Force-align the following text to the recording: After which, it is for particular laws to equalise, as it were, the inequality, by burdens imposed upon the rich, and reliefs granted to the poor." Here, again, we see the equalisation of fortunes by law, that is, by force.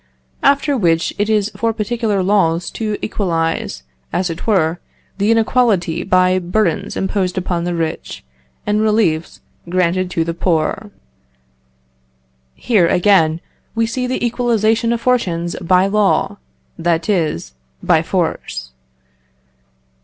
After 0.41 0.75
which, 0.75 1.13
it 1.19 1.29
is 1.29 1.51
for 1.55 1.73
particular 1.73 2.23
laws 2.23 2.71
to 2.71 2.97
equalise, 3.03 3.83
as 4.11 4.31
it 4.31 4.47
were, 4.47 4.79
the 5.19 5.29
inequality, 5.29 6.01
by 6.01 6.39
burdens 6.39 6.97
imposed 6.97 7.37
upon 7.37 7.65
the 7.65 7.75
rich, 7.75 8.23
and 8.65 8.81
reliefs 8.81 9.41
granted 9.69 10.09
to 10.09 10.23
the 10.23 10.33
poor." 10.33 10.89
Here, 12.55 12.87
again, 12.87 13.41
we 13.75 13.85
see 13.85 14.07
the 14.07 14.25
equalisation 14.25 14.91
of 14.91 14.99
fortunes 14.99 15.55
by 15.61 15.85
law, 15.85 16.39
that 16.79 17.07
is, 17.07 17.53
by 17.83 18.01
force. 18.01 18.71